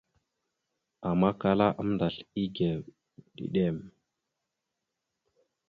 [1.09, 2.79] Ama kala aməndasl egew
[3.35, 3.77] ɗiɗem.